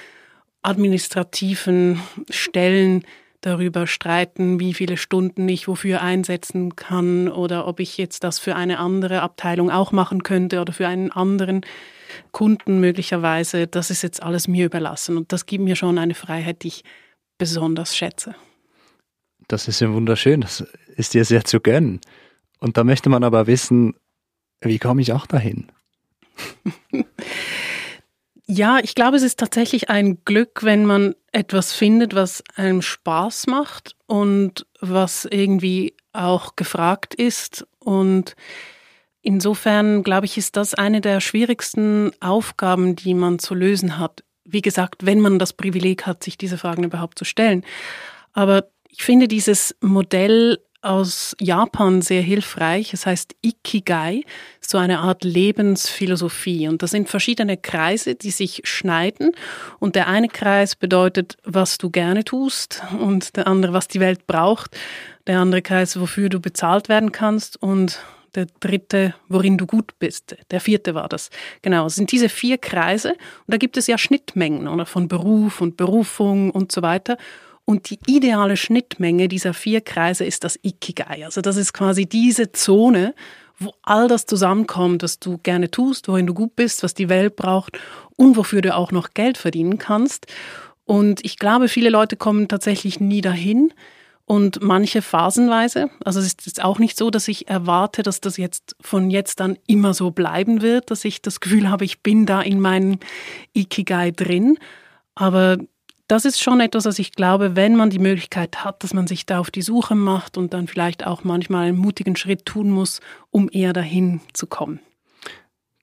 [0.63, 3.05] administrativen Stellen
[3.47, 8.57] darüber streiten, wie viele Stunden ich wofür einsetzen kann oder ob ich jetzt das für
[8.57, 11.63] eine andere Abteilung auch machen könnte oder für einen anderen
[12.33, 13.67] Kunden möglicherweise.
[13.67, 16.85] Das ist jetzt alles mir überlassen und das gibt mir schon eine Freiheit, die ich
[17.39, 18.35] besonders schätze.
[19.49, 20.65] Das ist ja wunderschön, das
[20.97, 22.01] ist dir sehr zu gönnen.
[22.61, 23.95] Und da möchte man aber wissen,
[24.61, 25.71] wie komme ich auch dahin?
[28.47, 33.49] Ja, ich glaube, es ist tatsächlich ein Glück, wenn man etwas findet, was einem Spaß
[33.49, 37.67] macht und was irgendwie auch gefragt ist.
[37.81, 38.37] Und
[39.21, 44.23] insofern, glaube ich, ist das eine der schwierigsten Aufgaben, die man zu lösen hat.
[44.45, 47.65] Wie gesagt, wenn man das Privileg hat, sich diese Fragen überhaupt zu stellen.
[48.33, 52.93] Aber ich finde dieses Modell aus Japan sehr hilfreich.
[52.93, 54.25] Es heißt Ikigai,
[54.61, 56.69] so eine Art Lebensphilosophie.
[56.69, 59.33] Und das sind verschiedene Kreise, die sich schneiden.
[59.79, 64.27] Und der eine Kreis bedeutet, was du gerne tust und der andere, was die Welt
[64.27, 64.77] braucht.
[65.27, 67.99] Der andere Kreis, wofür du bezahlt werden kannst und
[68.35, 70.37] der dritte, worin du gut bist.
[70.51, 71.31] Der vierte war das.
[71.63, 75.61] Genau, es sind diese vier Kreise und da gibt es ja Schnittmengen oder von Beruf
[75.61, 77.17] und Berufung und so weiter.
[77.65, 81.25] Und die ideale Schnittmenge dieser vier Kreise ist das Ikigai.
[81.25, 83.15] Also das ist quasi diese Zone,
[83.59, 87.37] wo all das zusammenkommt, was du gerne tust, worin du gut bist, was die Welt
[87.37, 87.79] braucht
[88.17, 90.27] und wofür du auch noch Geld verdienen kannst.
[90.85, 93.73] Und ich glaube, viele Leute kommen tatsächlich nie dahin
[94.27, 95.89] und manche phasenweise.
[96.05, 99.59] Also es ist auch nicht so, dass ich erwarte, dass das jetzt von jetzt an
[99.67, 102.99] immer so bleiben wird, dass ich das Gefühl habe, ich bin da in meinem
[103.55, 104.59] Ikigai drin.
[105.15, 105.59] Aber
[106.09, 109.27] das ist schon etwas, was ich glaube, wenn man die Möglichkeit hat, dass man sich
[109.27, 113.01] da auf die Suche macht und dann vielleicht auch manchmal einen mutigen Schritt tun muss,
[113.31, 114.81] um eher dahin zu kommen.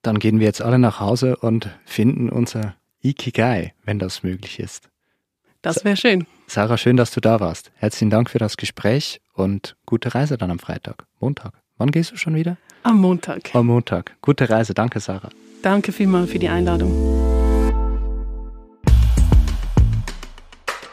[0.02, 4.88] Dann gehen wir jetzt alle nach Hause und finden unser Ikigai, wenn das möglich ist.
[5.60, 6.26] Das wäre schön.
[6.48, 7.70] Sarah, schön, dass du da warst.
[7.76, 11.52] Herzlichen Dank für das Gespräch und gute Reise dann am Freitag, Montag.
[11.78, 12.56] Wann gehst du schon wieder?
[12.82, 13.54] Am Montag.
[13.54, 14.16] Am Montag.
[14.22, 14.74] Gute Reise.
[14.74, 15.30] Danke, Sarah.
[15.62, 16.92] Danke vielmals für die Einladung.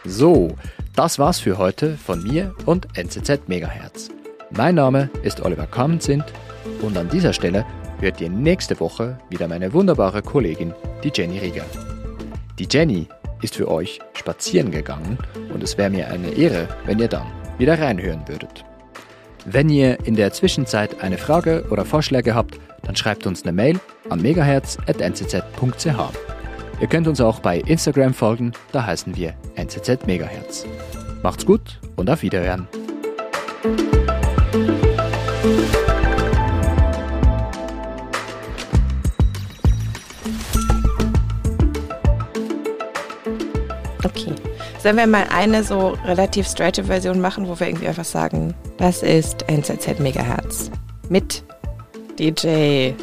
[0.10, 0.58] So,
[0.96, 4.10] das war's für heute von mir und NZZ Megahertz.
[4.50, 6.26] Mein Name ist Oliver Kamenzind
[6.82, 7.64] und an dieser Stelle
[8.00, 11.64] hört ihr nächste Woche wieder meine wunderbare Kollegin, die Jenny Rieger.
[12.58, 13.08] Die Jenny
[13.44, 15.20] ist für euch spazieren gegangen
[15.54, 17.28] und es wäre mir eine Ehre, wenn ihr dann
[17.60, 18.66] wieder reinhören würdet.
[19.46, 23.80] Wenn ihr in der Zwischenzeit eine Frage oder Vorschläge habt, dann schreibt uns eine Mail
[24.10, 26.29] an megahertz.nzz.ch.
[26.82, 30.66] Ihr könnt uns auch bei Instagram folgen, da heißen wir NZZ Megahertz.
[31.22, 32.70] Macht's gut und auf Wiederhören.
[44.06, 44.34] Okay.
[44.82, 49.04] Sollen wir mal eine so relativ straighte Version machen, wo wir irgendwie einfach sagen, das
[49.04, 50.72] ist NZZ Megahertz
[51.10, 51.44] mit
[52.18, 52.94] DJ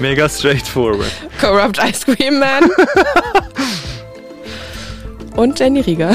[0.00, 1.10] Mega straightforward.
[1.38, 2.64] Corrupt Ice Cream Man.
[5.36, 6.14] Und Jenny Rieger.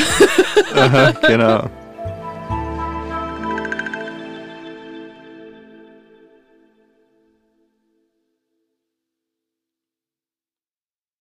[0.76, 1.70] Aha, genau.